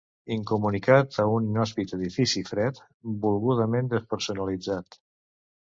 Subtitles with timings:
[0.35, 2.83] Incomunicat a un inhòspit edifici fred,
[3.27, 5.03] volgudament despersonalitzat.